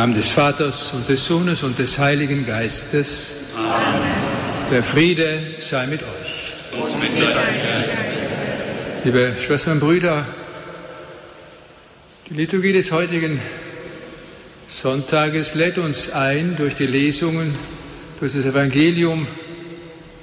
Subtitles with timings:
[0.00, 3.32] Im Namen des Vaters und des Sohnes und des Heiligen Geistes.
[3.54, 4.00] Amen.
[4.70, 6.54] Der Friede sei mit euch.
[6.72, 8.08] Und mit deinem Geist.
[9.04, 10.24] Liebe Schwestern und Brüder,
[12.30, 13.42] die Liturgie des heutigen
[14.68, 17.54] Sonntages lädt uns ein, durch die Lesungen,
[18.20, 19.26] durch das Evangelium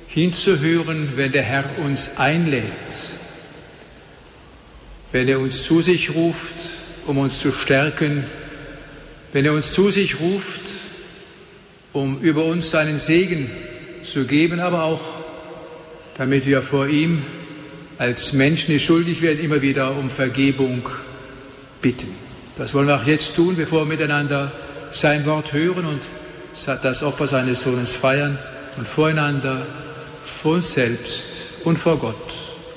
[0.08, 2.64] hinzuhören, wenn der Herr uns einlädt,
[5.12, 6.56] wenn er uns zu sich ruft,
[7.06, 8.26] um uns zu stärken,
[9.34, 10.62] wenn er uns zu sich ruft,
[11.94, 13.50] um über uns seinen Segen
[14.04, 15.02] zu geben, aber auch
[16.18, 17.24] damit wir vor ihm
[17.98, 20.88] als Menschen, die schuldig werden, immer wieder um Vergebung
[21.82, 22.16] bitten.
[22.56, 24.52] Das wollen wir auch jetzt tun, bevor wir miteinander
[24.90, 26.02] sein Wort hören und
[26.82, 28.40] das Opfer seines Sohnes feiern
[28.78, 29.66] und voreinander,
[30.24, 31.28] vor uns selbst
[31.64, 32.34] und vor Gott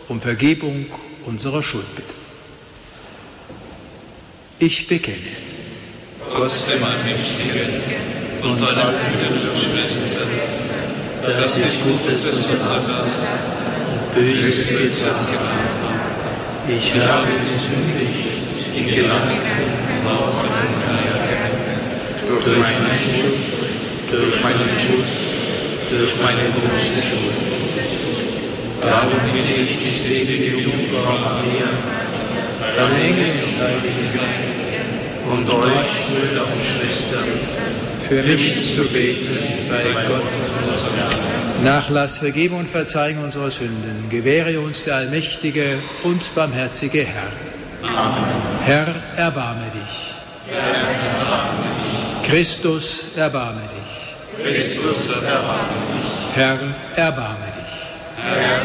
[0.09, 0.87] um Vergebung
[1.25, 2.15] unserer Schuld bitten.
[4.59, 5.19] Ich bekenne.
[6.35, 7.83] Gott, dem Allmächtigen,
[8.43, 10.31] und alle Brüder und Schwestern,
[11.23, 13.05] dass ich Gutes unterlassen
[13.93, 16.73] und Böses getan habe.
[16.73, 18.31] Ich habe gesündigt.
[18.77, 19.39] in Gedanken,
[20.05, 21.51] Worten und Werken,
[22.29, 23.41] durch meine Schuld,
[24.11, 25.09] durch meine Schuld,
[25.91, 27.39] durch meine große Schuld.
[28.81, 31.69] Darum bitte ich die selige Jungfrau Maria,
[32.77, 34.50] deine Engel und Heiligen,
[35.31, 37.25] und euch, Brüder und Schwestern,
[38.09, 41.65] für mich zu beten bei Gott unserem Herrn.
[41.65, 47.31] Nachlass, Vergebung und Verzeihung unserer Sünden gewähre uns der allmächtige und barmherzige Herr.
[47.83, 48.25] Amen.
[48.65, 50.15] Herr, erbarme dich.
[50.49, 50.59] Herr,
[51.21, 52.31] erbarme dich.
[52.31, 54.45] Christus, erbarme dich.
[54.45, 56.37] Christus, erbarme dich.
[56.37, 56.59] Herr,
[56.97, 57.75] erbarme dich.
[58.17, 58.60] Herr,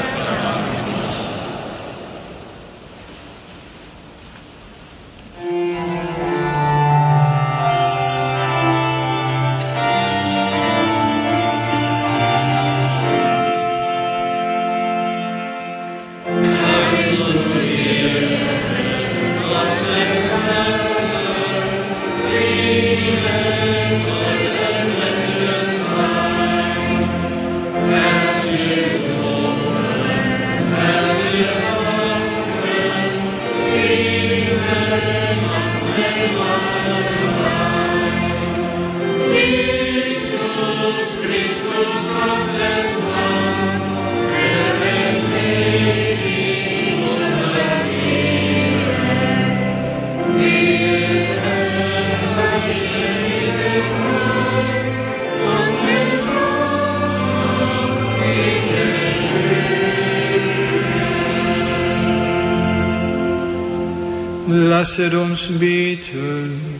[64.85, 66.79] Lasset uns beten.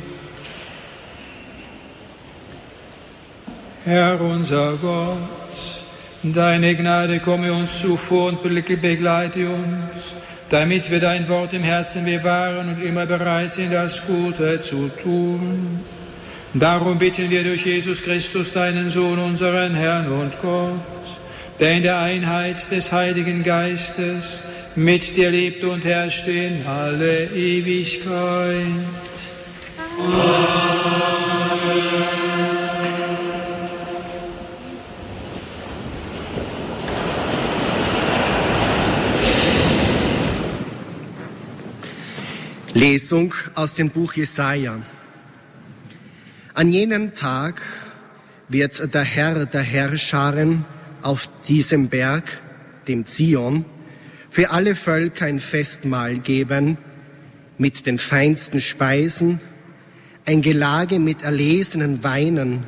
[3.84, 5.18] Herr unser Gott,
[6.22, 10.14] deine Gnade komme uns zuvor und begleite uns,
[10.52, 15.80] damit wir dein Wort im Herzen bewahren und immer bereit sind, das Gute zu tun.
[16.54, 21.08] Darum bitten wir durch Jesus Christus, deinen Sohn, unseren Herrn und Gott,
[21.60, 24.44] der in der Einheit des Heiligen Geistes
[24.76, 28.66] mit dir lebt und herrscht in alle Ewigkeit.
[42.74, 44.82] Lesung aus dem Buch Jesaja.
[46.54, 47.62] An jenem Tag
[48.50, 50.66] wird der Herr der Herrscharen
[51.02, 52.42] auf diesem Berg,
[52.88, 53.64] dem Zion,
[54.36, 56.78] für alle Völker ein Festmahl geben
[57.58, 59.40] mit den feinsten Speisen,
[60.26, 62.66] ein Gelage mit erlesenen Weinen,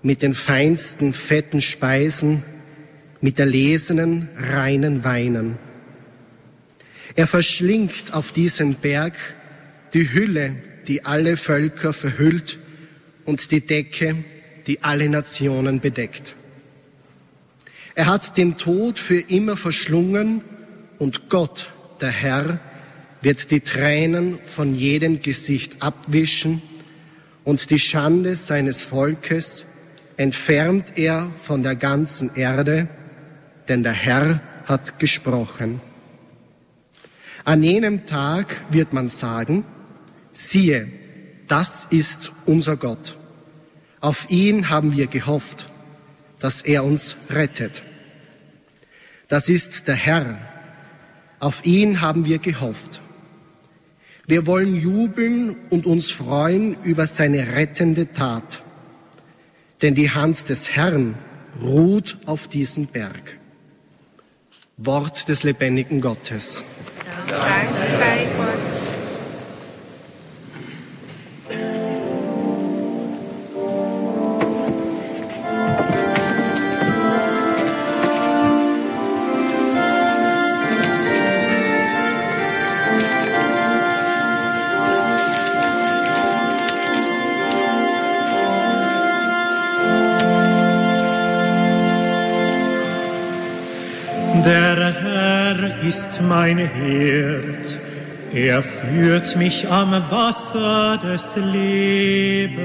[0.00, 2.42] mit den feinsten fetten Speisen,
[3.20, 5.58] mit erlesenen reinen Weinen.
[7.16, 9.12] Er verschlingt auf diesem Berg
[9.92, 10.56] die Hülle,
[10.86, 12.58] die alle Völker verhüllt
[13.26, 14.24] und die Decke,
[14.66, 16.34] die alle Nationen bedeckt.
[17.94, 20.40] Er hat den Tod für immer verschlungen
[20.98, 22.60] und Gott, der Herr,
[23.22, 26.62] wird die Tränen von jedem Gesicht abwischen
[27.44, 29.64] und die Schande seines Volkes
[30.16, 32.88] entfernt er von der ganzen Erde,
[33.68, 35.80] denn der Herr hat gesprochen.
[37.44, 39.64] An jenem Tag wird man sagen,
[40.32, 40.92] siehe,
[41.46, 43.16] das ist unser Gott.
[44.00, 45.66] Auf ihn haben wir gehofft,
[46.38, 47.82] dass er uns rettet.
[49.28, 50.38] Das ist der Herr,
[51.40, 53.00] auf ihn haben wir gehofft.
[54.26, 58.62] Wir wollen jubeln und uns freuen über seine rettende Tat.
[59.80, 61.16] Denn die Hand des Herrn
[61.62, 63.38] ruht auf diesem Berg.
[64.76, 66.62] Wort des lebendigen Gottes.
[67.28, 68.47] Dank sei Gott.
[96.28, 97.78] Mein Herd,
[98.34, 102.58] er führt mich am Wasser des Lebens.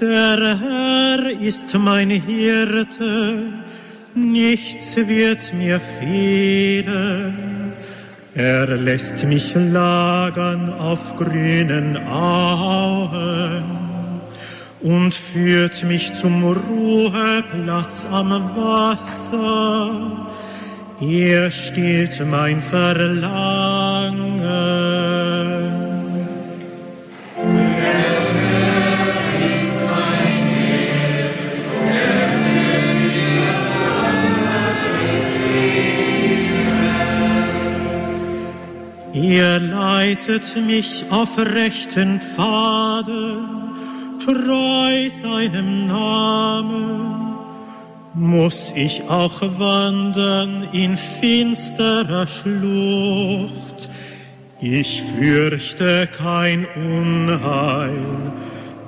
[0.00, 3.44] Der Herr ist mein Hirte,
[4.14, 7.63] nichts wird mir fehlen.
[8.36, 13.62] Er lässt mich lagern auf grünen Auen
[14.82, 19.88] und führt mich zum Ruheplatz am Wasser.
[21.00, 24.34] Er stillt mein Verlangen.
[39.36, 43.72] Ihr leitet mich auf rechten Pfaden,
[44.24, 47.34] treu seinem Namen.
[48.14, 53.90] Muss ich auch wandern in finsterer Schlucht,
[54.60, 58.06] ich fürchte kein Unheil,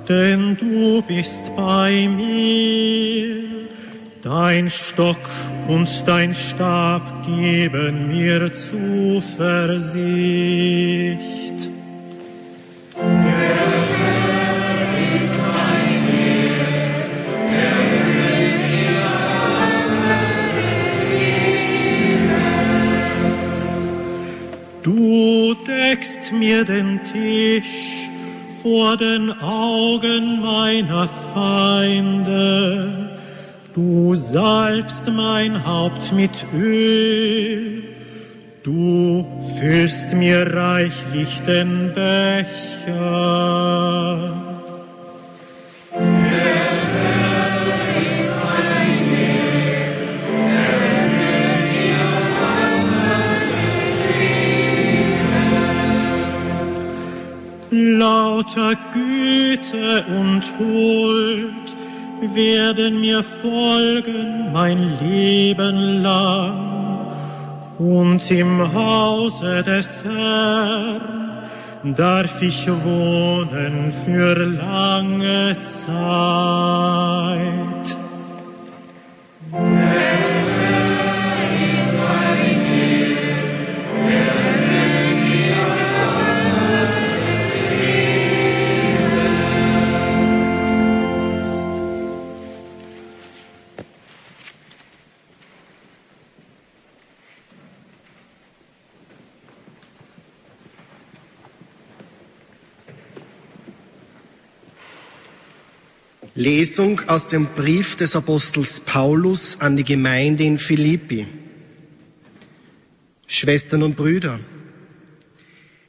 [0.07, 3.56] denn du bist bei mir.
[4.23, 5.19] Dein Stock
[5.67, 9.27] und dein Stab geben mir Zuversicht.
[24.83, 28.07] Du deckst mir den Tisch
[28.63, 33.16] vor den Augen meiner Feinde
[33.77, 37.83] Du salbst mein Haupt mit Öl,
[38.63, 39.23] du
[39.59, 42.87] füllst mir reichlich den Becher.
[57.69, 61.66] Lauter Güte und Huld
[62.21, 67.07] werden mir folgen mein Leben lang
[67.77, 71.01] und im Hause des Herrn
[71.83, 75.87] darf ich wohnen für lange Zeit.
[106.37, 111.25] Lesung aus dem Brief des Apostels Paulus an die Gemeinde in Philippi.
[113.25, 114.39] Schwestern und Brüder,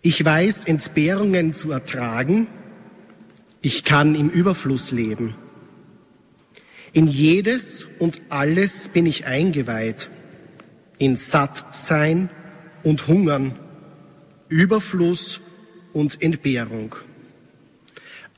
[0.00, 2.46] ich weiß Entbehrungen zu ertragen,
[3.60, 5.34] ich kann im Überfluss leben.
[6.94, 10.08] In jedes und alles bin ich eingeweiht,
[10.96, 12.30] in Sattsein
[12.82, 13.58] und Hungern,
[14.48, 15.42] Überfluss
[15.92, 16.94] und Entbehrung.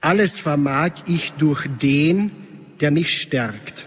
[0.01, 2.31] Alles vermag ich durch den,
[2.81, 3.87] der mich stärkt.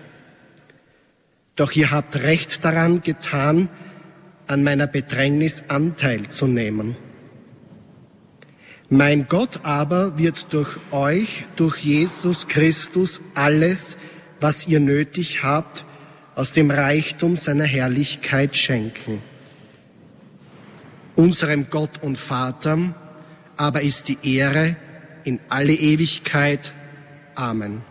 [1.56, 3.70] Doch ihr habt recht daran getan,
[4.48, 6.96] an meiner Bedrängnis Anteil zu nehmen.
[8.90, 13.98] Mein Gott aber wird durch euch, durch Jesus Christus, alles,
[14.40, 15.86] was ihr nötig habt,
[16.36, 19.22] aus dem Reichtum seiner Herrlichkeit schenken.
[21.16, 22.94] Unserem Gott und Vater
[23.56, 24.76] aber ist die Ehre,
[25.24, 26.74] in alle Ewigkeit.
[27.36, 27.82] Amen.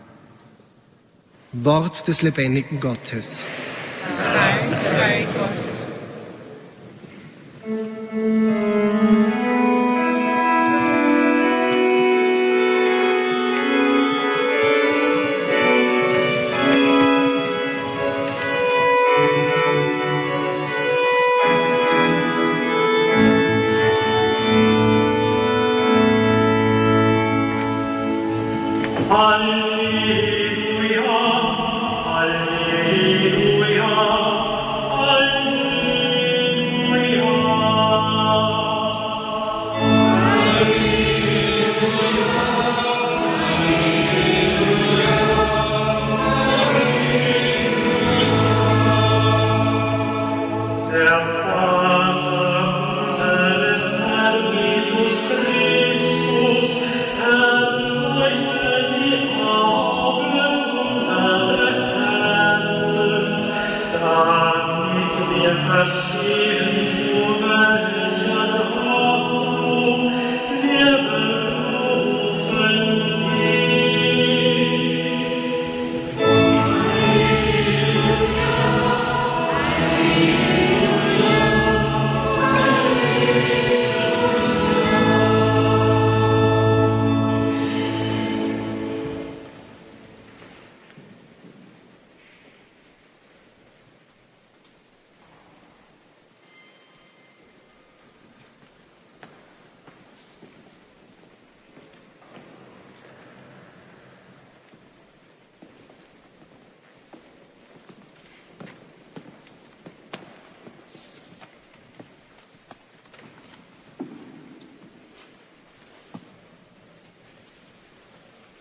[1.51, 3.45] Wort des lebendigen Gottes.
[4.33, 5.49] Dank sei Gott.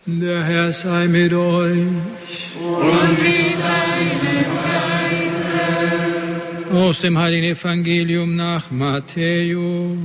[0.04, 1.76] Der Herr sei mit euch.
[2.60, 6.74] Und mit deinem Geiste.
[6.74, 9.96] Aus dem Heiligen Evangelium nach Matthäus.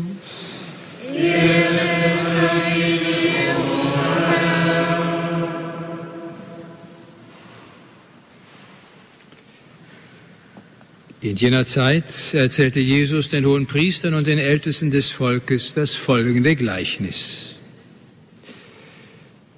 [11.21, 16.55] In jener Zeit erzählte Jesus den hohen Priestern und den Ältesten des Volkes das folgende
[16.55, 17.56] Gleichnis.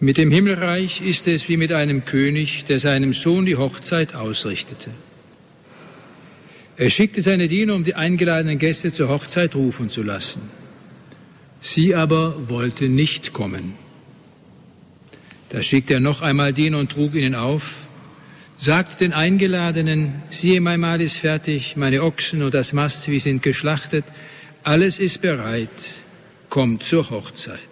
[0.01, 4.91] Mit dem Himmelreich ist es wie mit einem König, der seinem Sohn die Hochzeit ausrichtete.
[6.77, 10.41] Er schickte seine Diener, um die eingeladenen Gäste zur Hochzeit rufen zu lassen.
[11.59, 13.73] Sie aber wollten nicht kommen.
[15.49, 17.73] Da schickte er noch einmal Diener und trug ihnen auf,
[18.55, 24.05] sagt den Eingeladenen, siehe, mein Mahl ist fertig, meine Ochsen und das Mastvieh sind geschlachtet,
[24.63, 25.69] alles ist bereit,
[26.49, 27.68] kommt zur Hochzeit.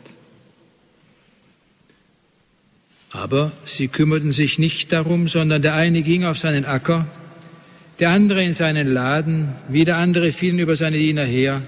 [3.12, 7.08] Aber sie kümmerten sich nicht darum, sondern der eine ging auf seinen Acker,
[8.00, 11.62] der andere in seinen Laden, wieder andere fielen über seine Diener her,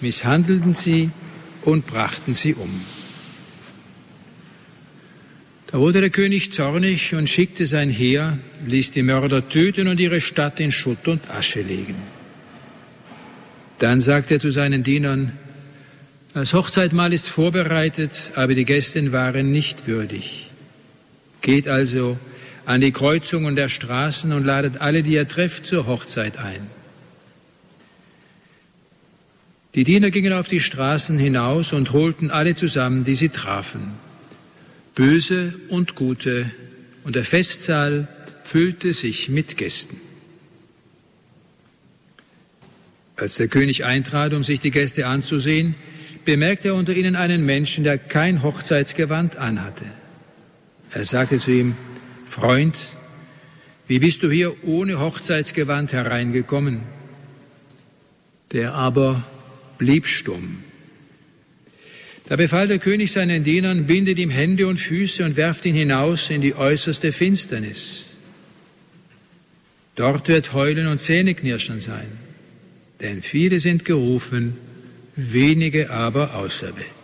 [0.00, 1.10] misshandelten sie
[1.62, 2.70] und brachten sie um.
[5.66, 10.20] Da wurde der König zornig und schickte sein Heer, ließ die Mörder töten und ihre
[10.20, 11.96] Stadt in Schutt und Asche legen.
[13.80, 15.32] Dann sagte er zu seinen Dienern,
[16.32, 20.50] das Hochzeitmahl ist vorbereitet, aber die Gäste waren nicht würdig.
[21.44, 22.18] Geht also
[22.64, 26.70] an die Kreuzungen der Straßen und ladet alle, die ihr trefft, zur Hochzeit ein.
[29.74, 33.92] Die Diener gingen auf die Straßen hinaus und holten alle zusammen, die sie trafen.
[34.94, 36.50] Böse und Gute,
[37.02, 38.08] und der Festsaal
[38.42, 40.00] füllte sich mit Gästen.
[43.16, 45.74] Als der König eintrat, um sich die Gäste anzusehen,
[46.24, 49.84] bemerkte er unter ihnen einen Menschen, der kein Hochzeitsgewand anhatte.
[50.94, 51.76] Er sagte zu ihm,
[52.24, 52.78] Freund,
[53.88, 56.82] wie bist du hier ohne Hochzeitsgewand hereingekommen?
[58.52, 59.24] Der aber
[59.76, 60.62] blieb stumm.
[62.28, 66.30] Da befahl der König seinen Dienern, bindet ihm Hände und Füße und werft ihn hinaus
[66.30, 68.06] in die äußerste Finsternis.
[69.96, 72.06] Dort wird Heulen und Zähneknirschen sein,
[73.00, 74.56] denn viele sind gerufen,
[75.16, 77.03] wenige aber auserwählt.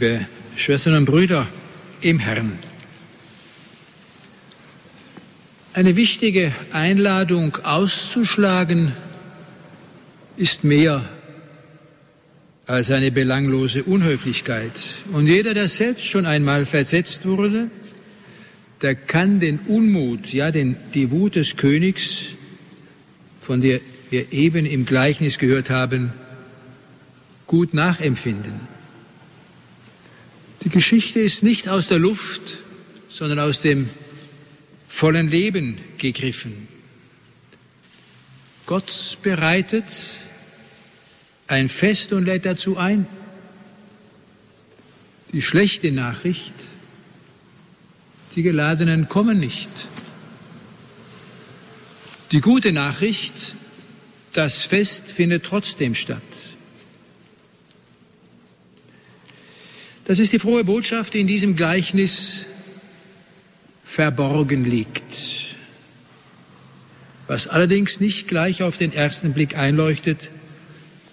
[0.00, 1.46] Liebe Schwestern und Brüder
[2.00, 2.52] im Herrn,
[5.74, 8.92] eine wichtige Einladung auszuschlagen
[10.38, 11.04] ist mehr
[12.66, 14.72] als eine belanglose Unhöflichkeit.
[15.12, 17.70] Und jeder, der selbst schon einmal versetzt wurde,
[18.80, 22.36] der kann den Unmut, ja den, die Wut des Königs,
[23.38, 26.14] von der wir eben im Gleichnis gehört haben,
[27.46, 28.79] gut nachempfinden.
[30.62, 32.58] Die Geschichte ist nicht aus der Luft,
[33.08, 33.88] sondern aus dem
[34.88, 36.68] vollen Leben gegriffen.
[38.66, 39.86] Gott bereitet
[41.46, 43.06] ein Fest und lädt dazu ein.
[45.32, 46.54] Die schlechte Nachricht,
[48.36, 49.70] die Geladenen kommen nicht.
[52.32, 53.54] Die gute Nachricht,
[54.34, 56.22] das Fest findet trotzdem statt.
[60.10, 62.44] Das ist die frohe Botschaft, die in diesem Gleichnis
[63.84, 65.54] verborgen liegt.
[67.28, 70.32] Was allerdings nicht gleich auf den ersten Blick einleuchtet,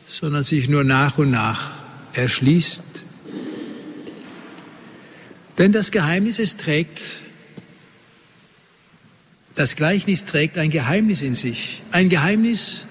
[0.09, 1.75] sondern sich nur nach und nach
[2.13, 2.81] erschließt.
[5.59, 7.03] Denn das Geheimnis, es trägt,
[9.53, 11.83] das Gleichnis trägt ein Geheimnis in sich.
[11.91, 12.87] Ein Geheimnis,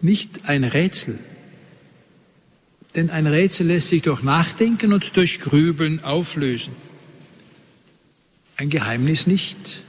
[0.00, 1.18] nicht ein Rätsel.
[2.94, 6.74] Denn ein Rätsel lässt sich durch Nachdenken und durch Grübeln auflösen.
[8.56, 9.82] Ein Geheimnis nicht.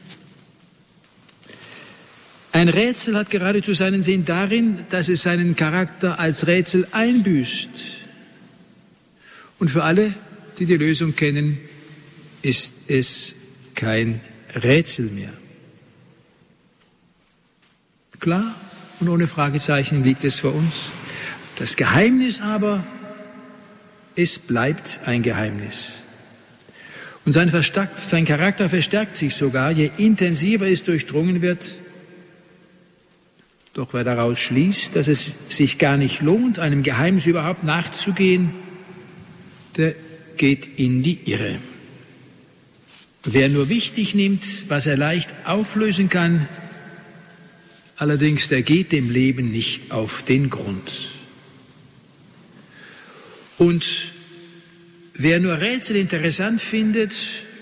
[2.51, 7.69] Ein Rätsel hat geradezu seinen Sinn darin, dass es seinen Charakter als Rätsel einbüßt.
[9.57, 10.13] Und für alle,
[10.59, 11.57] die die Lösung kennen,
[12.41, 13.35] ist es
[13.73, 14.19] kein
[14.55, 15.33] Rätsel mehr.
[18.19, 18.53] Klar
[18.99, 20.91] und ohne Fragezeichen liegt es vor uns.
[21.61, 22.83] Das Geheimnis aber,
[24.15, 25.91] es bleibt ein Geheimnis.
[27.23, 27.51] Und sein,
[28.03, 31.75] sein Charakter verstärkt sich sogar, je intensiver es durchdrungen wird,
[33.73, 38.55] doch wer daraus schließt, dass es sich gar nicht lohnt, einem Geheimnis überhaupt nachzugehen,
[39.77, 39.93] der
[40.37, 41.59] geht in die Irre.
[43.23, 46.49] Wer nur wichtig nimmt, was er leicht auflösen kann,
[47.97, 51.20] allerdings der geht dem Leben nicht auf den Grund.
[53.61, 53.85] Und
[55.13, 57.13] wer nur Rätsel interessant findet,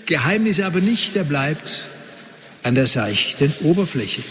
[0.06, 1.84] Geheimnisse aber nicht, der bleibt
[2.62, 4.22] an der seichten Oberfläche.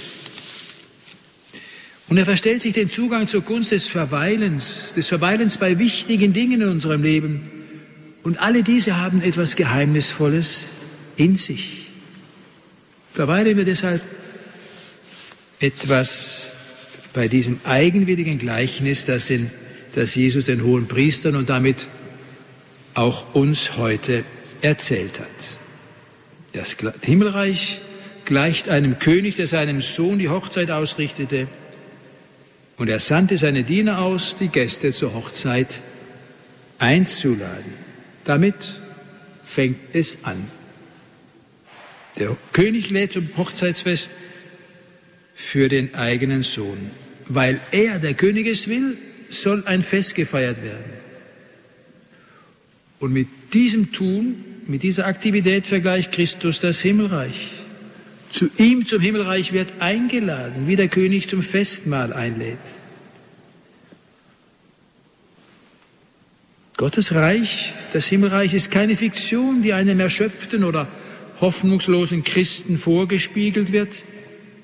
[2.08, 6.60] Und er verstellt sich den Zugang zur Kunst des Verweilens, des Verweilens bei wichtigen Dingen
[6.60, 7.52] in unserem Leben.
[8.24, 10.70] Und alle diese haben etwas Geheimnisvolles
[11.18, 11.86] in sich.
[13.14, 14.02] Verweilen wir deshalb
[15.60, 16.48] etwas
[17.14, 19.52] bei diesem eigenwilligen Gleichnis, das, in,
[20.00, 21.88] das Jesus den hohen Priestern und damit
[22.94, 24.24] auch uns heute
[24.62, 25.58] erzählt hat.
[26.54, 27.82] Das Himmelreich
[28.24, 31.50] gleicht einem König, der seinem Sohn die Hochzeit ausrichtete
[32.78, 35.82] und er sandte seine Diener aus, die Gäste zur Hochzeit
[36.78, 37.74] einzuladen.
[38.24, 38.80] Damit
[39.44, 40.50] fängt es an.
[42.18, 44.12] Der König lädt zum Hochzeitsfest
[45.36, 46.90] für den eigenen Sohn.
[47.28, 48.98] Weil er, der König, es will,
[49.30, 51.00] soll ein Fest gefeiert werden.
[53.00, 57.52] Und mit diesem Tun, mit dieser Aktivität vergleicht Christus das Himmelreich.
[58.32, 62.58] Zu ihm zum Himmelreich wird eingeladen, wie der König zum Festmahl einlädt.
[66.78, 70.88] Gottes Reich, das Himmelreich, ist keine Fiktion, die einem erschöpften oder
[71.42, 74.06] hoffnungslosen Christen vorgespiegelt wird,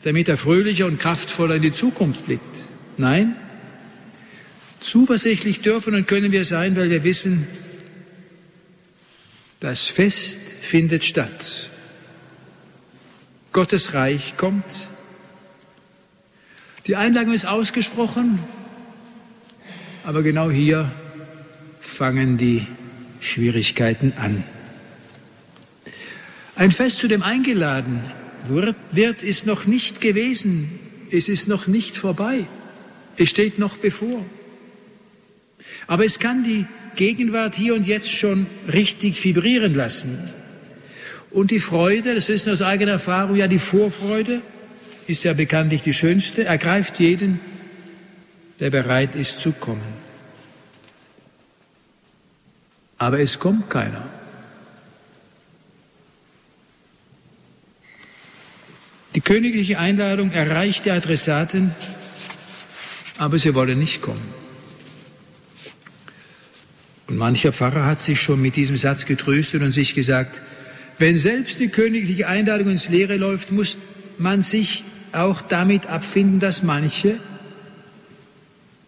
[0.04, 2.63] damit er fröhlicher und kraftvoller in die Zukunft blickt.
[2.97, 3.36] Nein,
[4.86, 7.48] zuversichtlich dürfen und können wir sein, weil wir wissen,
[9.60, 11.69] das Fest findet statt
[13.52, 14.89] Gottes Reich kommt.
[16.88, 18.39] Die Einladung ist ausgesprochen,
[20.04, 20.91] aber genau hier
[21.80, 22.67] fangen die
[23.21, 24.43] Schwierigkeiten an.
[26.56, 28.02] Ein Fest, zu dem eingeladen
[28.48, 30.80] wird, ist noch nicht gewesen.
[31.12, 32.45] Es ist noch nicht vorbei.
[33.17, 34.24] Es steht noch bevor.
[35.88, 40.17] Aber es kann die Gegenwart hier und jetzt schon richtig vibrieren lassen.
[41.31, 44.41] Und die Freude, das wissen wir aus eigener Erfahrung, ja die Vorfreude
[45.07, 47.39] ist ja bekanntlich die schönste, ergreift jeden,
[48.59, 50.05] der bereit ist zu kommen.
[52.97, 54.07] Aber es kommt keiner.
[59.13, 61.75] Die königliche Einladung erreicht die Adressaten,
[63.17, 64.44] aber sie wollen nicht kommen.
[67.08, 70.41] Und mancher Pfarrer hat sich schon mit diesem Satz getröstet und sich gesagt,
[70.98, 73.78] wenn selbst die königliche Einladung ins Leere läuft, muss
[74.18, 77.20] man sich auch damit abfinden, dass manche,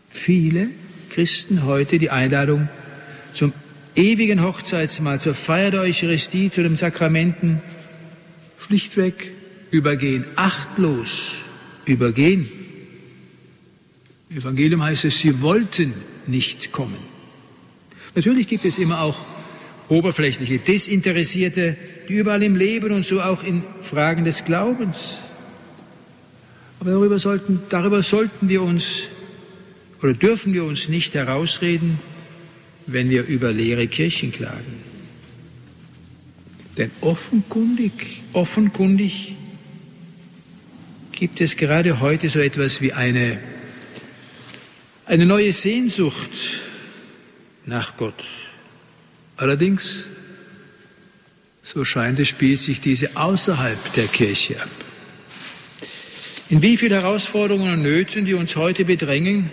[0.10, 0.70] viele
[1.10, 2.70] Christen heute die Einladung
[3.34, 3.54] zum
[3.96, 7.62] ewigen Hochzeitsmahl, zur Feier der Eucharistie, zu den Sakramenten
[8.60, 9.32] schlichtweg
[9.72, 11.36] übergehen, achtlos
[11.86, 12.50] übergehen.
[14.30, 15.94] Im Evangelium heißt es, sie wollten
[16.26, 17.07] nicht kommen.
[18.18, 19.16] Natürlich gibt es immer auch
[19.90, 21.78] oberflächliche, desinteressierte,
[22.10, 25.18] die überall im Leben und so auch in Fragen des Glaubens.
[26.80, 29.04] Aber darüber sollten, darüber sollten wir uns
[30.02, 32.00] oder dürfen wir uns nicht herausreden,
[32.88, 34.82] wenn wir über leere Kirchen klagen.
[36.76, 39.36] Denn offenkundig, offenkundig
[41.12, 43.38] gibt es gerade heute so etwas wie eine,
[45.06, 46.64] eine neue Sehnsucht
[47.68, 48.24] nach Gott.
[49.36, 50.08] Allerdings,
[51.62, 54.70] so scheint es, spielt sich diese außerhalb der Kirche ab.
[56.50, 59.52] In wie viele Herausforderungen und Nöten, die uns heute bedrängen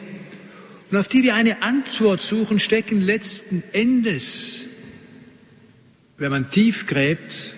[0.91, 4.67] und auf die wir eine Antwort suchen, stecken letzten Endes,
[6.17, 7.55] wenn man tief gräbt,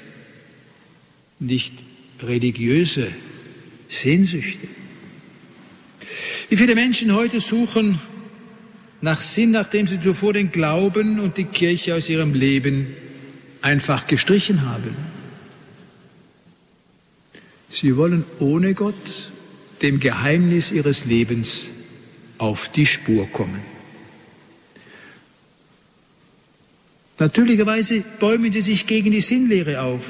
[1.38, 1.74] nicht
[2.22, 3.08] religiöse
[3.88, 4.66] Sehnsüchte.
[6.48, 8.00] Wie viele Menschen heute suchen
[9.00, 12.94] nach Sinn, nachdem sie zuvor den Glauben und die Kirche aus ihrem Leben
[13.62, 14.96] einfach gestrichen haben.
[17.68, 19.30] Sie wollen ohne Gott
[19.82, 21.68] dem Geheimnis ihres Lebens
[22.38, 23.62] auf die Spur kommen.
[27.18, 30.04] Natürlicherweise bäumen sie sich gegen die Sinnlehre auf.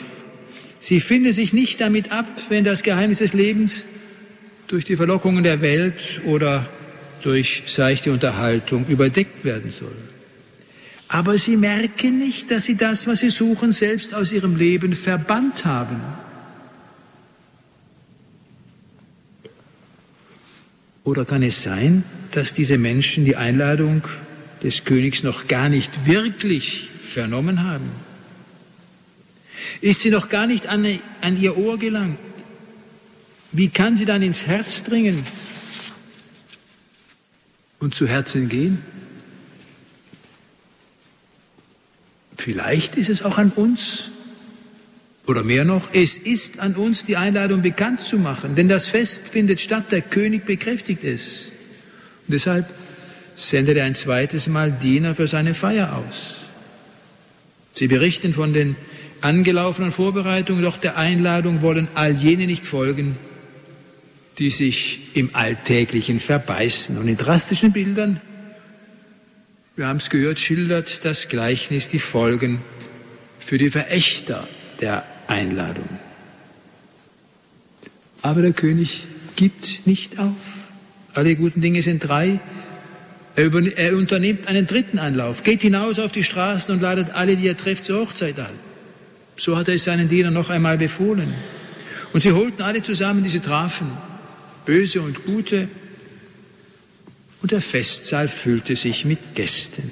[0.79, 3.85] Sie finden sich nicht damit ab, wenn das Geheimnis des Lebens
[4.67, 6.69] durch die Verlockungen der Welt oder
[7.27, 9.97] durch seichte Unterhaltung überdeckt werden soll.
[11.09, 15.65] Aber sie merken nicht, dass sie das, was sie suchen, selbst aus ihrem Leben verbannt
[15.65, 16.01] haben.
[21.03, 24.03] Oder kann es sein, dass diese Menschen die Einladung
[24.63, 27.91] des Königs noch gar nicht wirklich vernommen haben?
[29.81, 30.87] Ist sie noch gar nicht an,
[31.23, 32.19] an ihr Ohr gelangt?
[33.51, 35.25] Wie kann sie dann ins Herz dringen
[37.79, 38.79] und zu Herzen gehen?
[42.37, 44.11] Vielleicht ist es auch an uns,
[45.27, 49.29] oder mehr noch, es ist an uns, die Einladung bekannt zu machen, denn das Fest
[49.29, 51.51] findet statt, der König bekräftigt es.
[52.27, 52.69] Und deshalb
[53.35, 56.37] sendet er ein zweites Mal Diener für seine Feier aus.
[57.73, 58.77] Sie berichten von den
[59.21, 63.17] angelaufenen Vorbereitungen, doch der Einladung wollen all jene nicht folgen,
[64.39, 66.99] die sich im Alltäglichen verbeißen.
[66.99, 68.21] Und in drastischen Bildern,
[69.77, 72.61] wir haben es gehört, schildert das Gleichnis die Folgen
[73.41, 74.47] für die Verächter
[74.81, 75.89] der Einladung.
[78.23, 80.33] Aber der König gibt nicht auf.
[81.15, 82.41] Alle guten Dinge sind drei.
[83.37, 87.47] Er, er, unternimmt einen dritten Anlauf, geht hinaus auf die Straßen und ladet alle, die
[87.47, 88.47] er trifft, zur Hochzeit ein.
[89.37, 91.33] So hat er es seinen Dienern noch einmal befohlen.
[92.13, 93.91] Und sie holten alle zusammen, die sie trafen,
[94.67, 95.69] böse und gute.
[97.41, 99.91] Und der Festsaal füllte sich mit Gästen.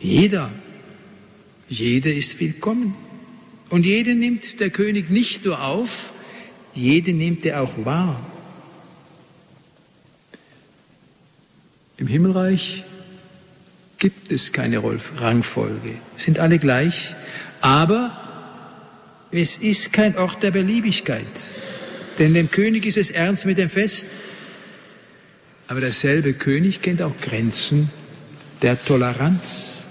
[0.00, 0.50] Jeder,
[1.68, 2.96] jeder ist willkommen.
[3.70, 6.12] Und jede nimmt der König nicht nur auf,
[6.74, 8.24] jede nimmt er auch wahr.
[11.96, 12.84] Im Himmelreich
[13.98, 14.82] gibt es keine
[15.16, 17.14] Rangfolge, sind alle gleich,
[17.60, 18.10] aber
[19.30, 21.26] es ist kein Ort der Beliebigkeit,
[22.18, 24.08] denn dem König ist es ernst mit dem Fest,
[25.66, 27.90] aber derselbe König kennt auch Grenzen
[28.62, 29.84] der Toleranz.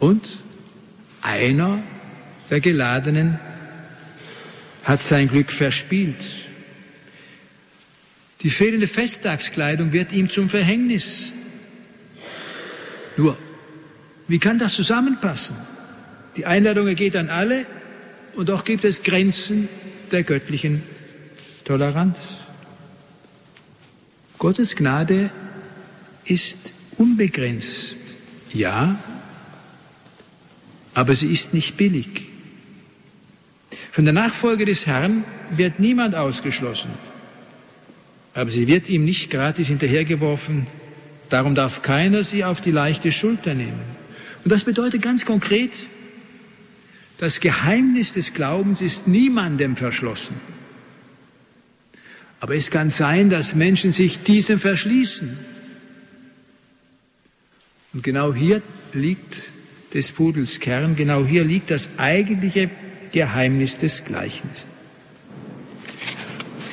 [0.00, 0.38] Und
[1.22, 1.82] einer
[2.50, 3.38] der Geladenen
[4.82, 6.16] hat sein Glück verspielt.
[8.42, 11.30] Die fehlende Festtagskleidung wird ihm zum Verhängnis.
[13.16, 13.38] Nur,
[14.26, 15.56] wie kann das zusammenpassen?
[16.36, 17.66] Die Einladung geht an alle
[18.34, 19.68] und doch gibt es Grenzen
[20.12, 20.82] der göttlichen
[21.64, 22.44] Toleranz.
[24.38, 25.30] Gottes Gnade
[26.24, 27.98] ist unbegrenzt,
[28.52, 28.98] ja,
[30.94, 32.26] aber sie ist nicht billig.
[33.92, 36.90] Von der Nachfolge des Herrn wird niemand ausgeschlossen,
[38.34, 40.66] aber sie wird ihm nicht gratis hinterhergeworfen.
[41.28, 43.80] Darum darf keiner sie auf die leichte Schulter nehmen.
[44.44, 45.70] Und das bedeutet ganz konkret,
[47.18, 50.40] das Geheimnis des Glaubens ist niemandem verschlossen.
[52.40, 55.38] Aber es kann sein, dass Menschen sich diesem verschließen.
[57.92, 59.52] Und genau hier liegt
[59.94, 60.96] des Pudels Kern.
[60.96, 62.70] Genau hier liegt das eigentliche
[63.12, 64.66] Geheimnis des Gleichnisses.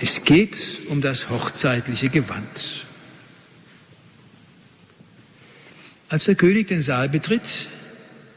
[0.02, 2.86] Es geht um das hochzeitliche Gewand.
[6.08, 7.68] Als der König den Saal betritt,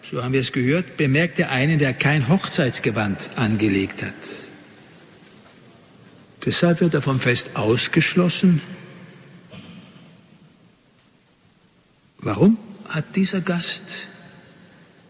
[0.03, 4.51] so haben wir es gehört, bemerkt er einen, der kein Hochzeitsgewand angelegt hat.
[6.45, 8.61] Deshalb wird er vom Fest ausgeschlossen.
[12.19, 14.07] Warum hat dieser Gast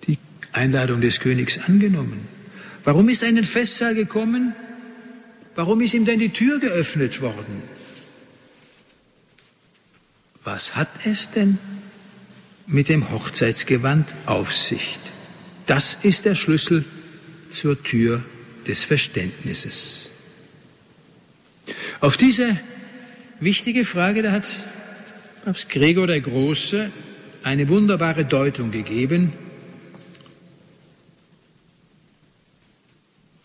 [0.07, 0.19] die
[0.53, 2.29] Einladung des Königs angenommen?
[2.85, 4.55] Warum ist er in den Festsaal gekommen?
[5.55, 7.63] Warum ist ihm denn die Tür geöffnet worden?
[10.45, 11.59] Was hat es denn
[12.67, 14.99] mit dem Hochzeitsgewand auf sich?
[15.67, 16.85] Das ist der Schlüssel
[17.51, 18.25] zur Tür
[18.67, 20.11] des Verständnisses.
[22.01, 22.59] Auf diese
[23.41, 24.47] wichtige Frage, da hat
[25.45, 26.91] Papst Gregor der Große
[27.43, 29.33] eine wunderbare Deutung gegeben.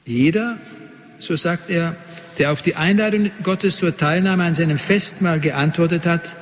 [0.06, 0.58] Jeder,
[1.20, 1.96] so sagt er,
[2.38, 6.36] der auf die Einladung Gottes zur Teilnahme an seinem Festmahl geantwortet hat,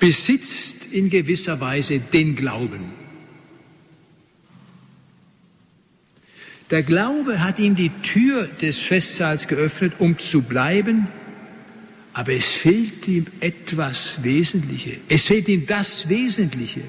[0.00, 2.92] besitzt in gewisser Weise den Glauben.
[6.70, 11.08] Der Glaube hat ihm die Tür des Festsaals geöffnet, um zu bleiben,
[12.12, 14.98] aber es fehlt ihm etwas Wesentliches.
[15.08, 16.82] Es fehlt ihm das Wesentliche.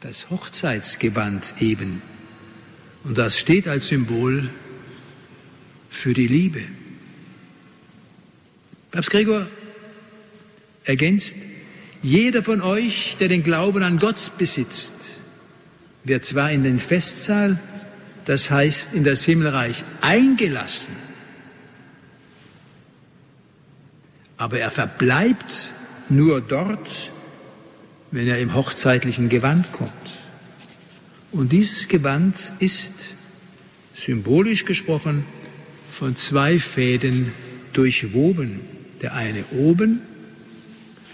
[0.00, 2.02] Das Hochzeitsgewand eben.
[3.04, 4.50] Und das steht als Symbol
[5.90, 6.62] für die Liebe.
[8.90, 9.46] Papst Gregor
[10.84, 11.36] ergänzt,
[12.02, 14.92] jeder von euch, der den Glauben an Gott besitzt,
[16.04, 17.60] wird zwar in den Festsaal,
[18.24, 20.94] das heißt in das Himmelreich, eingelassen,
[24.36, 25.70] aber er verbleibt
[26.08, 27.12] nur dort,
[28.10, 29.90] wenn er im hochzeitlichen Gewand kommt.
[31.30, 32.92] Und dieses Gewand ist,
[33.94, 35.24] symbolisch gesprochen,
[35.90, 37.32] von zwei Fäden
[37.72, 38.60] durchwoben.
[39.00, 40.02] Der eine oben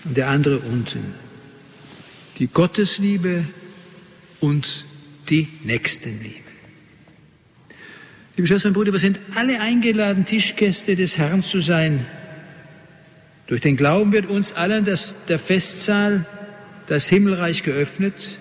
[0.04, 1.14] und der andere unten.
[2.38, 3.44] Die Gottesliebe
[4.40, 4.84] und
[5.28, 6.48] die Nächstenliebe.
[8.36, 12.06] Liebe Schwestern und Brüder, wir sind alle eingeladen, Tischgäste des Herrn zu sein.
[13.48, 16.24] Durch den Glauben wird uns allen das, der Festsaal,
[16.86, 18.38] das Himmelreich geöffnet,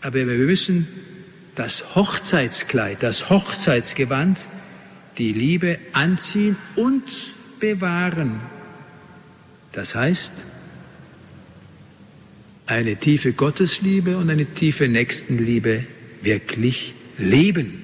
[0.00, 0.88] aber wir müssen
[1.54, 4.48] das Hochzeitskleid, das Hochzeitsgewand,
[5.18, 7.04] die Liebe anziehen und
[7.60, 8.40] bewahren.
[9.72, 10.32] Das heißt,
[12.66, 15.84] eine tiefe Gottesliebe und eine tiefe Nächstenliebe
[16.22, 17.82] wirklich leben.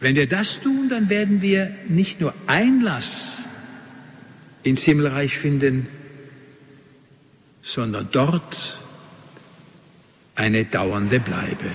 [0.00, 3.42] Wenn wir das tun, dann werden wir nicht nur Einlass
[4.62, 5.88] ins Himmelreich finden,
[7.62, 8.78] sondern dort
[10.36, 11.72] eine dauernde Bleibe.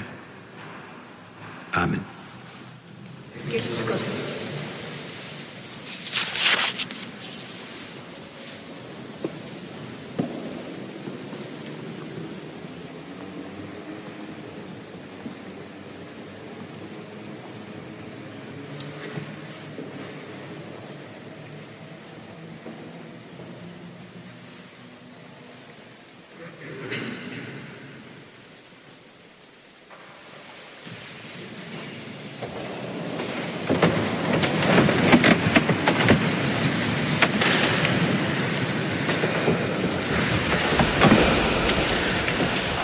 [1.74, 2.00] Amen.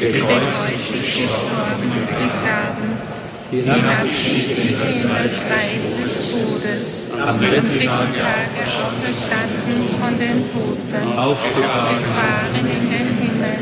[0.00, 2.88] gekreuzigt, gestorben und begraben,
[3.50, 6.88] hinabgestiegen in das Reich des Todes,
[7.20, 13.60] am dritten Tage auferstanden von den Toten, aufgefahren in den Himmel,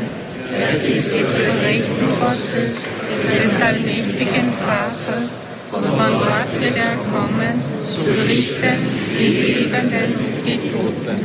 [0.59, 2.87] er sitzt zur Rechten Gottes,
[3.19, 5.39] des allmächtigen Vaters,
[5.71, 8.79] und von dort wird er kommen, zu richten
[9.19, 11.19] die Lebenden und die Toten.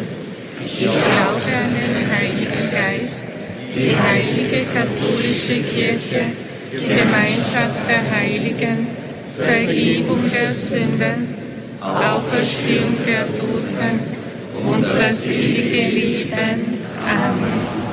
[0.67, 3.23] Ich glaube an den Heiligen Geist,
[3.75, 6.23] die heilige katholische Kirche,
[6.73, 8.87] die Gemeinschaft der Heiligen,
[9.37, 11.35] Vergebung der Sünden,
[11.81, 14.01] Auferstehung der Toten
[14.67, 16.79] und das ewige Leben.
[17.07, 17.85] Amen.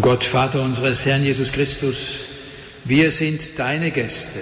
[0.00, 2.20] Gott, Vater unseres Herrn Jesus Christus,
[2.84, 4.40] wir sind deine Gäste,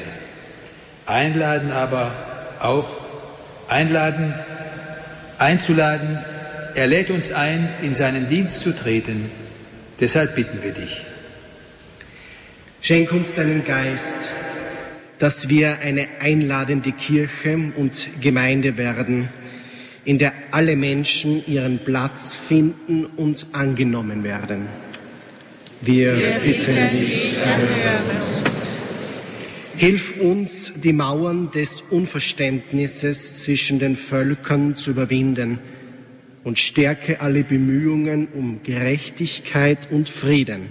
[1.04, 2.12] einladen aber
[2.60, 2.88] auch,
[3.68, 4.34] einladen,
[5.38, 6.18] einzuladen,
[6.76, 9.30] er lädt uns ein, in seinen Dienst zu treten.
[9.98, 11.06] Deshalb bitten wir dich.
[12.82, 14.30] Schenk uns deinen Geist,
[15.18, 19.30] dass wir eine einladende Kirche und Gemeinde werden,
[20.04, 24.66] in der alle Menschen ihren Platz finden und angenommen werden.
[25.80, 28.42] Wir, wir bitten dich, erhöre uns.
[29.78, 35.58] Hilf uns, die Mauern des Unverständnisses zwischen den Völkern zu überwinden
[36.46, 40.68] und stärke alle Bemühungen um Gerechtigkeit und Frieden.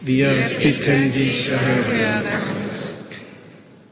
[0.00, 0.30] Wir,
[0.62, 2.50] bitten dich, erhöre uns.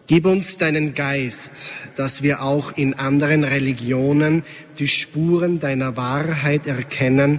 [0.07, 4.45] Gib uns deinen Geist, dass wir auch in anderen Religionen
[4.79, 7.39] die Spuren deiner Wahrheit erkennen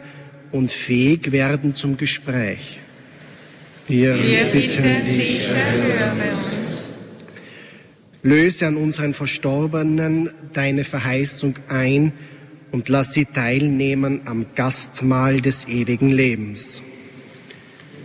[0.51, 2.79] und fähig werden zum Gespräch.
[3.87, 6.55] Wir, Wir bitten dich, erhöre uns.
[8.21, 12.11] Löse an unseren Verstorbenen deine Verheißung ein
[12.71, 16.81] und lass sie teilnehmen am Gastmahl des ewigen Lebens.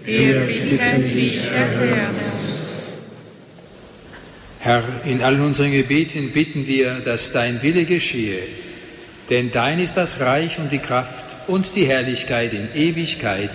[0.04, 2.72] Wir bitten dich, erhöre uns.
[4.60, 8.42] Herr, in allen unseren Gebeten bitten wir, dass dein Wille geschehe,
[9.28, 13.50] denn dein ist das Reich und die Kraft und die Herrlichkeit in Ewigkeit.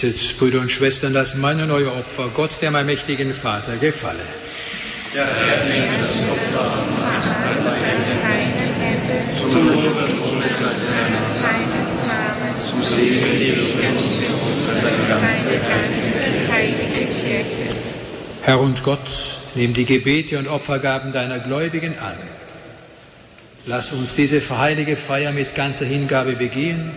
[0.00, 4.20] Betet, Brüder und Schwestern, dass mein und euer Opfer Gott, dem allmächtigen Vater, gefalle.
[5.12, 6.86] Der Herr nehme das Opfer
[9.50, 9.84] zum Lob
[10.22, 13.56] und seines Herrn, zum Segen
[14.48, 16.06] unserer ganzen
[17.20, 17.74] Kirche.
[18.42, 22.14] Herr und Gott, nimm die Gebete und Opfergaben deiner Gläubigen an.
[23.66, 26.92] Lass uns diese heilige Feier mit ganzer Hingabe begehen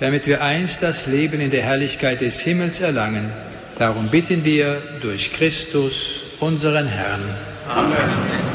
[0.00, 3.30] damit wir einst das Leben in der Herrlichkeit des Himmels erlangen.
[3.78, 7.22] Darum bitten wir durch Christus, unseren Herrn.
[7.68, 8.46] Amen.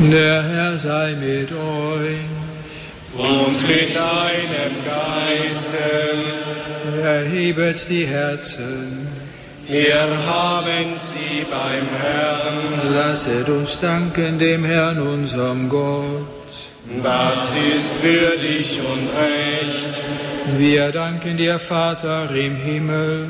[0.00, 2.18] Der Herr sei mit euch.
[3.16, 5.78] Und mit deinem Geiste.
[7.02, 9.13] Erhebet die Herzen.
[9.66, 12.92] Wir haben sie beim Herrn.
[12.92, 16.26] Lasset uns danken dem Herrn, unserem Gott.
[17.02, 17.38] Das
[17.74, 20.02] ist würdig und recht.
[20.58, 23.26] Wir danken dir, Vater im Himmel,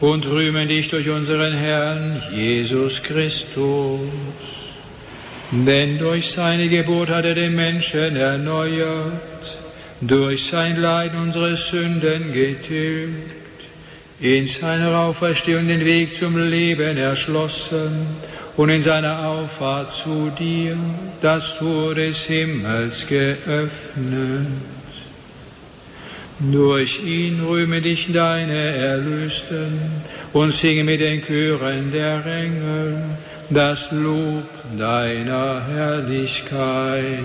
[0.00, 4.00] und rühmen dich durch unseren Herrn Jesus Christus.
[5.50, 9.58] Denn durch seine Geburt hat er den Menschen erneuert,
[10.00, 13.45] durch sein Leiden unsere Sünden getilgt
[14.20, 18.06] in seiner Auferstehung den Weg zum Leben erschlossen
[18.56, 20.78] und in seiner Auffahrt zu dir
[21.20, 24.46] das Tor des Himmels geöffnet.
[26.38, 29.80] Durch ihn rühme dich deine Erlösten
[30.32, 33.04] und singe mit den Chören der Engel
[33.48, 34.44] das Lob
[34.78, 37.24] deiner Herrlichkeit.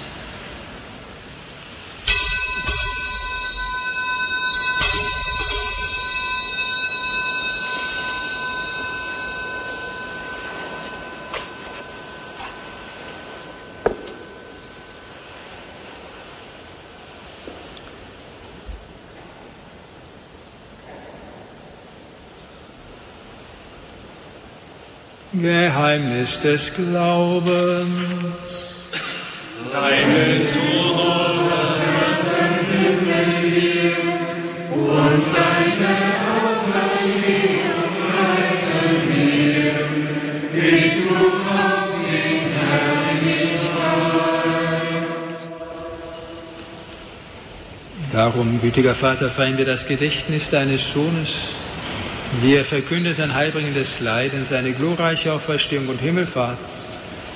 [25.41, 27.89] Geheimnis des Glaubens.
[29.71, 31.35] Deinen Tod
[32.27, 33.95] verkünden wir
[34.75, 35.93] und deine
[36.37, 39.73] Auferstehung preisen wir,
[40.61, 43.71] bis du kommst in Herrlichkeit.
[48.11, 51.60] Darum, gütiger Vater, feiern wir das Gedächtnis deines Sohnes
[52.41, 56.57] wir verkünden sein heilbringendes Leiden, seine glorreiche Auferstehung und Himmelfahrt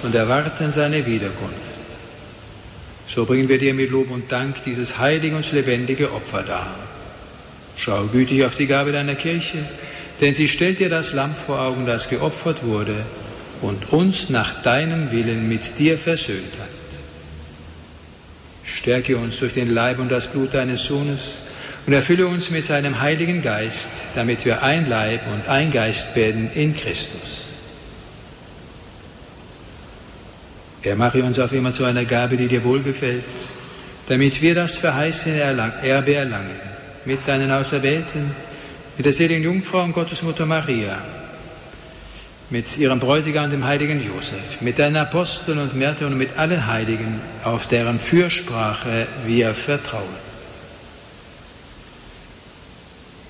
[0.04, 1.56] und erwarten seine Wiederkunft.
[3.08, 6.76] So bringen wir dir mit Lob und Dank dieses heilige und lebendige Opfer dar.
[7.78, 9.60] Schau gütig auf die Gabe deiner Kirche,
[10.22, 13.06] denn sie stellt dir das Lamm vor Augen, das geopfert wurde
[13.62, 16.70] und uns nach deinem Willen mit dir versöhnt hat.
[18.64, 21.40] Stärke uns durch den Leib und das Blut deines Sohnes,
[21.86, 26.50] und erfülle uns mit seinem Heiligen Geist, damit wir ein Leib und ein Geist werden
[26.56, 27.46] in Christus.
[30.82, 33.24] Er mache uns auf immer zu einer Gabe, die dir wohlgefällt,
[34.08, 35.40] damit wir das verheißene
[35.82, 36.60] Erbe erlangen,
[37.06, 38.32] mit deinen Auserwählten,
[38.98, 40.98] mit der seligen Jungfrau und Gottesmutter Maria,
[42.50, 47.20] mit ihrem Bräutigam, dem heiligen Josef, mit deinen Aposteln und Märtyrern und mit allen Heiligen,
[47.44, 50.25] auf deren Fürsprache wir vertrauen.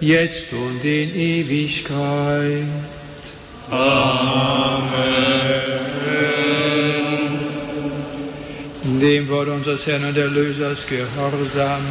[0.00, 2.64] jetzt und in Ewigkeit.
[3.70, 4.90] Amen.
[9.00, 11.82] Dem Wort unseres Herrn und Erlösers gehorsam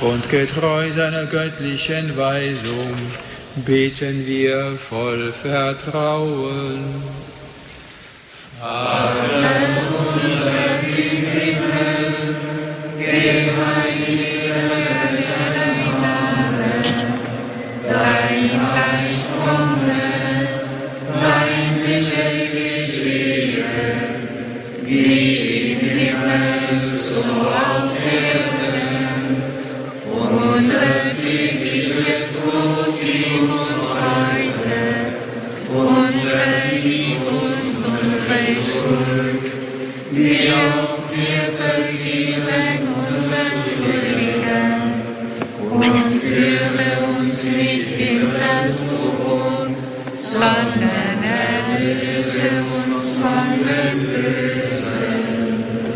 [0.00, 2.94] und getreu seiner göttlichen Weisung
[3.56, 6.84] beten wir voll Vertrauen.
[8.58, 9.66] Vater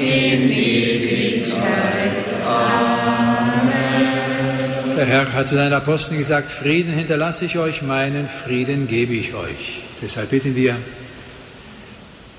[0.00, 2.26] in Ewigkeit.
[2.46, 3.70] Amen.
[4.96, 9.34] Der Herr hat zu seinen Aposteln gesagt, Frieden hinterlasse ich euch, meinen Frieden gebe ich
[9.34, 9.80] euch.
[10.02, 10.76] Deshalb bitten wir,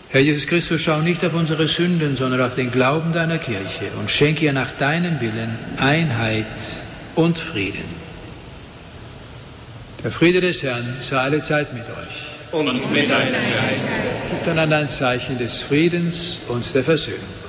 [0.09, 4.09] Herr Jesus Christus, schau nicht auf unsere Sünden, sondern auf den Glauben deiner Kirche und
[4.11, 6.45] schenke ihr nach deinem Willen Einheit
[7.15, 8.01] und Frieden.
[10.03, 12.31] Der Friede des Herrn sei alle Zeit mit euch.
[12.51, 13.89] und mit deinem Geist.
[14.29, 17.40] Gebt einander ein Zeichen des Friedens und der Versöhnung.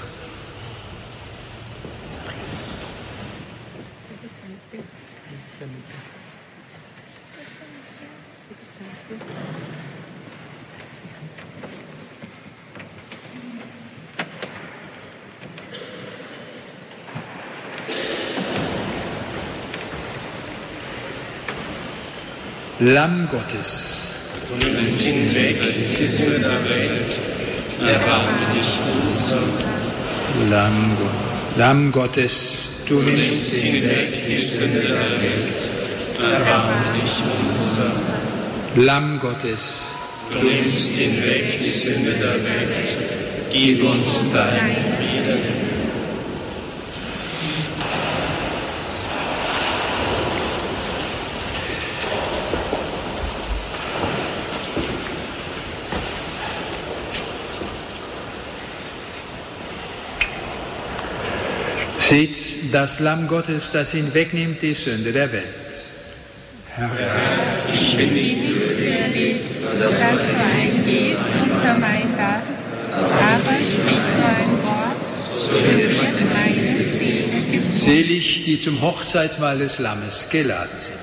[22.85, 23.99] Lamm Gottes,
[24.49, 25.57] Du nimmst hinweg
[25.99, 27.15] die Sünde der Welt.
[27.81, 28.71] Erbarme dich
[29.03, 29.39] unser.
[30.51, 34.91] Lamm, Go- Lamm Gottes, du nimmst hinweg die Sünde der
[35.23, 35.61] Welt.
[36.21, 37.13] Erbarme dich
[37.49, 38.83] unser.
[38.85, 39.85] Lamm Gottes,
[40.33, 42.89] Du nimmst hinweg die Sünde der Welt.
[43.53, 44.92] Gib uns deinen
[62.13, 65.73] seht das Lamm Gottes, das hinwegnimmt die Sünde der Welt.
[66.75, 66.91] Herr,
[67.73, 69.37] Ich bin nicht würdig,
[69.81, 72.47] dass du eingehst unter mein Dach,
[72.93, 74.99] aber sprich nur ein Wort,
[75.33, 80.99] so wird meine Seele selig, die zum Hochzeitsmahl des Lammes geladen sind.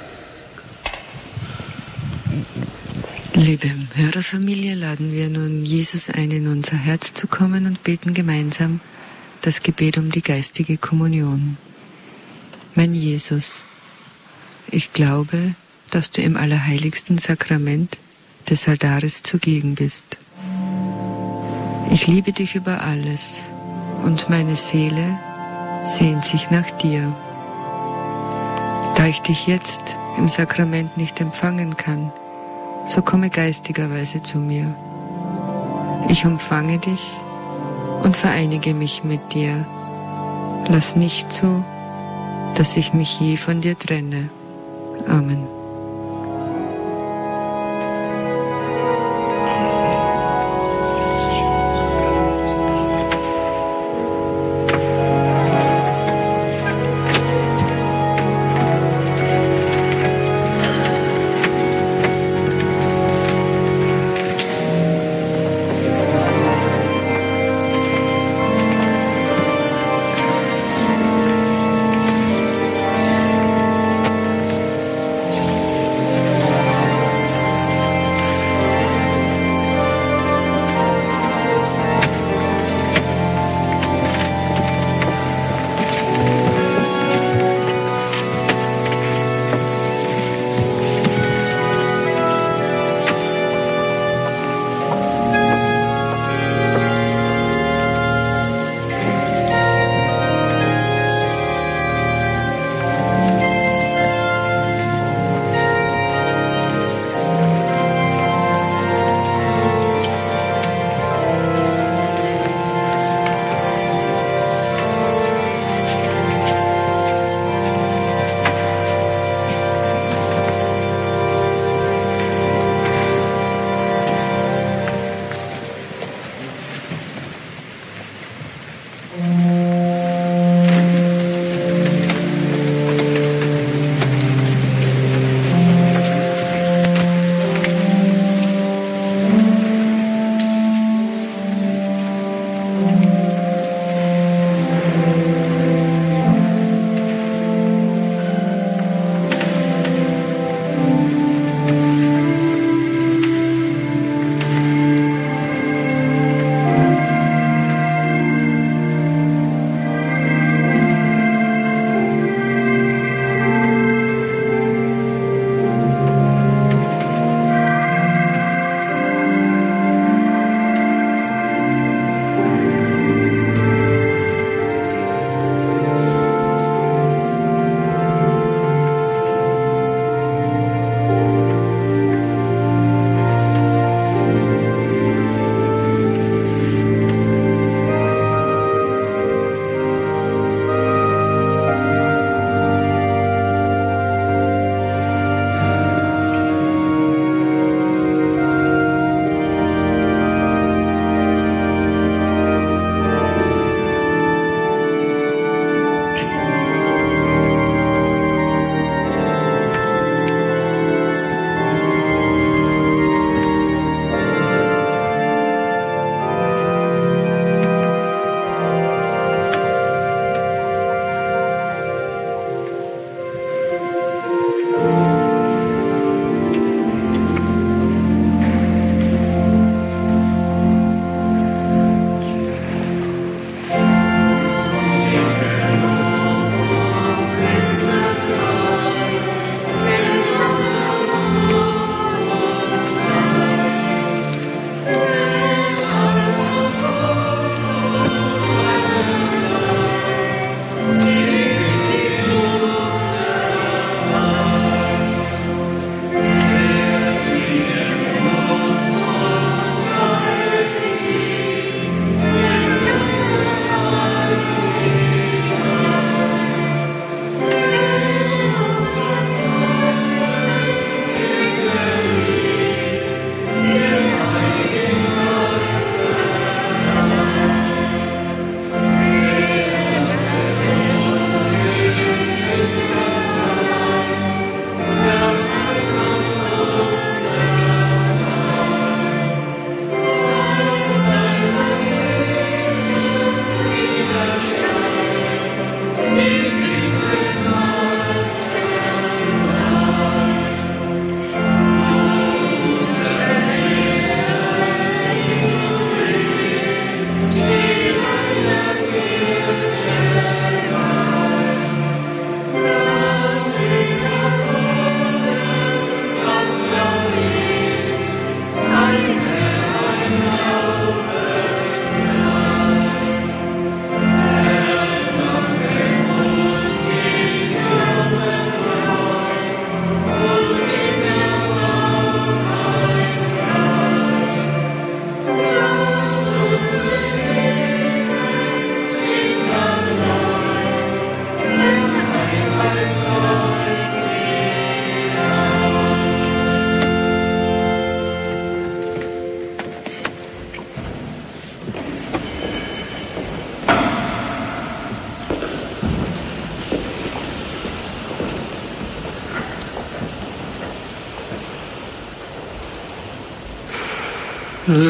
[3.33, 8.79] Liebe Hörerfamilie, laden wir nun Jesus ein, in unser Herz zu kommen und beten gemeinsam
[9.41, 11.57] das Gebet um die geistige Kommunion.
[12.75, 13.63] Mein Jesus,
[14.69, 15.55] ich glaube,
[15.91, 17.97] dass du im allerheiligsten Sakrament
[18.49, 20.17] des Altares zugegen bist.
[21.91, 23.41] Ich liebe dich über alles
[24.03, 25.17] und meine Seele
[25.83, 27.15] sehnt sich nach dir.
[28.95, 32.11] Da ich dich jetzt im Sakrament nicht empfangen kann,
[32.85, 34.75] so komme geistigerweise zu mir.
[36.09, 37.01] Ich umfange dich
[38.03, 39.65] und vereinige mich mit dir.
[40.69, 41.63] Lass nicht zu,
[42.55, 44.29] dass ich mich je von dir trenne.
[45.07, 45.58] Amen.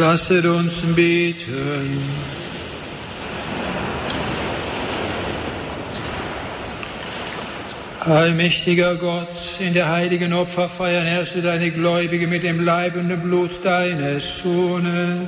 [0.10, 2.02] Lasset uns beten.
[8.00, 9.28] Allmächtiger Gott,
[9.60, 14.40] in der heiligen Opferfeier ernährst du deine Gläubige mit dem Leib und dem Blut deines
[14.40, 15.28] Sohnes.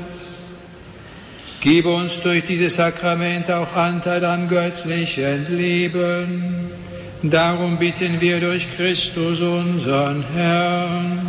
[1.60, 6.72] Gib uns durch dieses Sakrament auch Anteil am göttlichen Leben.
[7.22, 11.20] Darum bitten wir durch Christus, unseren Herrn.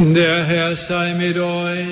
[0.00, 1.86] Der Herr sei mit euch.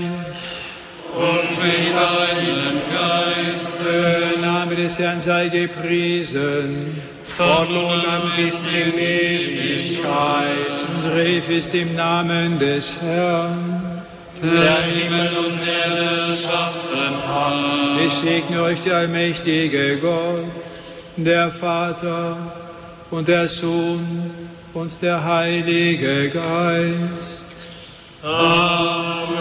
[1.12, 4.30] Und mit deinem Geiste.
[4.32, 7.02] Der Name des Herrn sei gepriesen.
[7.24, 10.86] Von nun an bis in Ewigkeit.
[11.04, 14.02] Und ist im Namen des Herrn.
[14.40, 18.00] Der Himmel und Erde schaffen hat.
[18.04, 20.44] Ich segne euch der allmächtige Gott,
[21.16, 22.36] der Vater
[23.10, 24.30] und der Sohn
[24.74, 27.45] und der Heilige Geist.
[28.26, 29.36] Amen.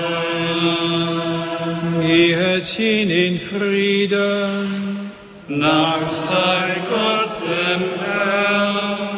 [2.01, 5.11] Gehet hin in Frieden.
[5.47, 9.14] Dank sei Gott dem Herrn.